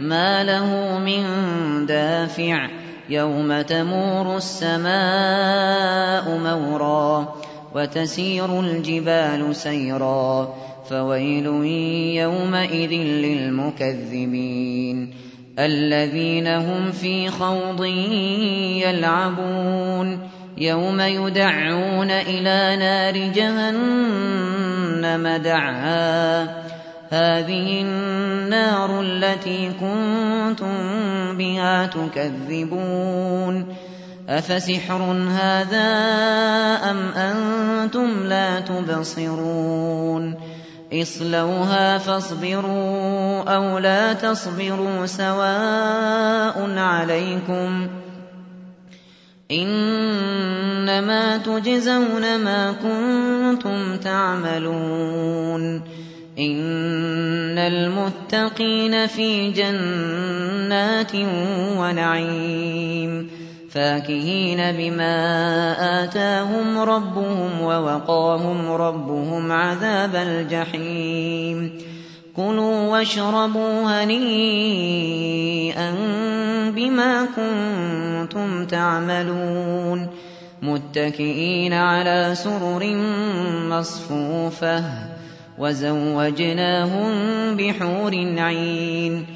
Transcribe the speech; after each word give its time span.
ما 0.00 0.44
له 0.44 0.98
من 0.98 1.22
دافع 1.86 2.68
يوم 3.08 3.62
تمور 3.62 4.36
السماء 4.36 6.38
مورا 6.38 7.34
وتسير 7.74 8.60
الجبال 8.60 9.56
سيرا 9.56 10.54
فويل 10.90 11.46
يومئذ 12.16 12.92
للمكذبين 13.24 15.14
الذين 15.58 16.46
هم 16.46 16.92
في 16.92 17.28
خوض 17.28 17.84
يلعبون 18.84 20.28
يوم 20.58 21.00
يدعون 21.00 22.10
إلى 22.10 22.76
نار 22.76 23.32
جهنم 23.32 25.28
دعا 25.42 26.65
هذه 27.10 27.82
النار 27.82 29.00
التي 29.00 29.70
كنتم 29.80 30.76
بها 31.36 31.86
تكذبون 31.86 33.76
أفسحر 34.28 35.02
هذا 35.30 35.88
أم 36.90 36.98
أنتم 37.16 38.26
لا 38.26 38.60
تبصرون 38.60 40.34
اصلوها 40.92 41.98
فاصبروا 41.98 43.42
أو 43.42 43.78
لا 43.78 44.12
تصبروا 44.12 45.06
سواء 45.06 46.78
عليكم 46.78 47.88
إنما 49.50 51.36
تجزون 51.36 52.38
ما 52.44 52.72
كنتم 52.72 53.96
تعملون 53.96 55.82
إن 56.38 57.58
المتقين 57.58 59.06
في 59.06 59.50
جنات 59.50 61.14
ونعيم 61.78 63.30
فاكهين 63.70 64.72
بما 64.72 65.14
آتاهم 66.04 66.78
ربهم 66.78 67.60
ووقاهم 67.60 68.70
ربهم 68.72 69.52
عذاب 69.52 70.16
الجحيم 70.16 71.78
كلوا 72.36 72.88
واشربوا 72.88 74.02
هنيئا 74.04 74.34
بما 76.70 77.26
كنتم 77.36 78.66
تعملون 78.66 80.08
متكئين 80.62 81.72
على 81.72 82.34
سرر 82.34 82.96
مصفوفه 83.70 84.84
وزوجناهم 85.58 87.10
بحور 87.56 88.14
عين 88.38 89.26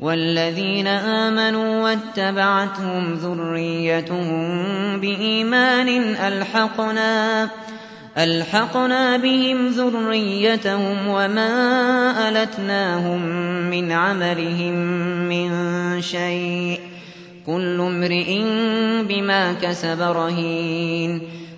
والذين 0.00 0.86
آمنوا 0.86 1.82
واتبعتهم 1.82 3.14
ذريتهم 3.14 5.00
بإيمان 5.00 5.88
ألحقنا 6.14 7.48
ألحقنا 8.18 9.16
بهم 9.16 9.66
ذريتهم 9.66 11.08
وما 11.08 11.48
ألتناهم 12.28 13.22
من 13.70 13.92
عملهم 13.92 14.74
من 15.28 15.50
شيء 16.02 16.80
كل 17.46 17.80
امرئ 17.80 18.42
بما 19.08 19.52
كسب 19.52 20.00
رهين 20.00 21.22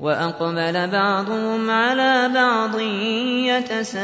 وأقبل 0.00 0.90
بعضهم 0.90 1.70
على 1.70 2.30
بعض 2.34 2.80
يتساءلون. 3.50 3.98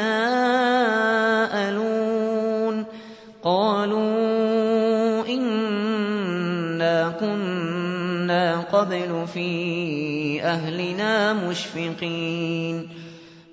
قالوا 3.45 5.27
إنا 5.29 7.13
كنا 7.21 8.61
قبل 8.73 9.27
في 9.35 10.43
أهلنا 10.43 11.33
مشفقين. 11.33 12.89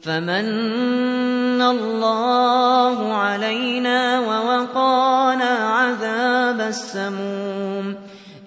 فمن 0.01 1.61
الله 1.61 3.13
علينا 3.13 4.19
ووقانا 4.19 5.53
عذاب 5.77 6.61
السموم. 6.61 7.95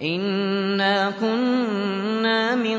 إنا 0.02 1.10
كنا 1.20 2.54
من 2.54 2.78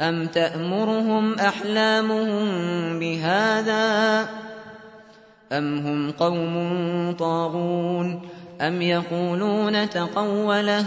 أم 0.00 0.26
تأمرهم 0.26 1.34
أحلامهم 1.34 2.48
بهذا 2.98 4.28
أم 5.52 5.78
هم 5.78 6.10
قوم 6.10 7.14
طاغون 7.18 8.20
أم 8.60 8.82
يقولون 8.82 9.90
تقوله 9.90 10.86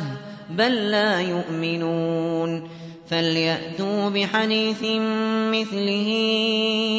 بل 0.49 0.91
لا 0.91 1.21
يؤمنون 1.21 2.69
فليأتوا 3.09 4.09
بحديث 4.09 4.83
مثله 5.51 6.09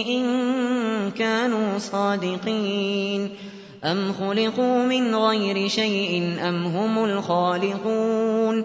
إن 0.08 0.24
كانوا 1.10 1.78
صادقين 1.78 3.30
أم 3.84 4.12
خلقوا 4.12 4.84
من 4.84 5.14
غير 5.14 5.68
شيء 5.68 6.36
أم 6.48 6.66
هم 6.66 7.04
الخالقون 7.04 8.64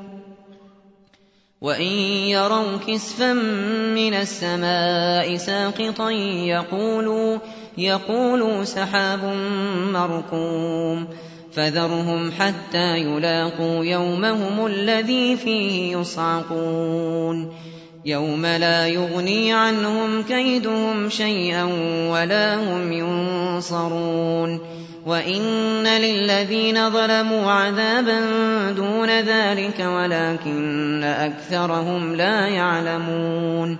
وَإِن 1.61 1.93
يَرَوْا 2.33 2.77
كِسْفًا 2.87 3.33
مِّنَ 3.93 4.13
السَّمَاءِ 4.13 5.35
سَاقِطًا 5.37 6.09
يَقُولُوا 7.77 8.63
سَحَابٌ 8.63 9.23
مَّرْكُومٌ 9.93 11.07
فَذَرْهُمْ 11.53 12.31
حَتَّىٰ 12.31 12.97
يُلَاقُوا 12.97 13.85
يَوْمَهُمُ 13.85 14.65
الَّذِي 14.65 15.35
فِيهِ 15.37 15.97
يُصْعَقُونَ 15.97 17.53
يَوْمَ 18.05 18.45
لَا 18.45 18.87
يُغْنِي 18.87 19.53
عَنْهُمْ 19.53 20.23
كَيْدُهُمْ 20.23 21.09
شَيْئًا 21.09 21.63
وَلَا 22.11 22.55
هُمْ 22.55 22.91
يُنصَرُونَ 22.91 24.59
وَإِنَّ 25.05 25.87
لِلَّذِينَ 25.87 26.89
ظَلَمُوا 26.89 27.51
عَذَابًا 27.51 28.19
دُونَ 28.71 29.19
ذَٰلِكَ 29.19 29.79
وَلَٰكِنَّ 29.79 31.03
أَكْثَرَهُمْ 31.03 32.15
لَا 32.15 32.47
يَعْلَمُونَ 32.47 33.77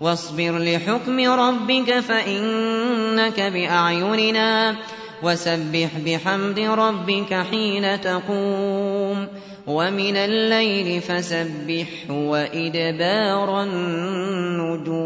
وَاصْبِرْ 0.00 0.58
لِحُكْمِ 0.58 1.20
رَبِّكَ 1.30 2.00
فَإِنَّكَ 2.00 3.40
بِأَعْيُنِنَا 3.40 4.76
وَسَبِّحْ 5.22 5.90
بِحَمْدِ 6.06 6.58
رَبِّكَ 6.58 7.34
حِينَ 7.50 8.00
تَقُومُ 8.00 9.28
وَمِنَ 9.66 10.16
اللَّيْلِ 10.16 11.00
فَسَبِّحْهُ 11.02 12.10
وَإِدْبَارَ 12.10 13.62
النُّجُومِ 13.62 15.00